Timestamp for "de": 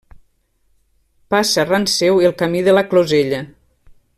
2.69-2.77